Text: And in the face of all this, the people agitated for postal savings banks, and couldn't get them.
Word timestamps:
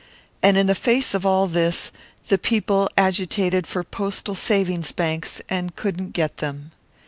And 0.41 0.57
in 0.57 0.65
the 0.65 0.73
face 0.73 1.13
of 1.13 1.27
all 1.27 1.45
this, 1.45 1.91
the 2.27 2.39
people 2.39 2.89
agitated 2.97 3.67
for 3.67 3.83
postal 3.83 4.33
savings 4.33 4.91
banks, 4.91 5.43
and 5.47 5.75
couldn't 5.75 6.13
get 6.13 6.37
them. 6.37 6.71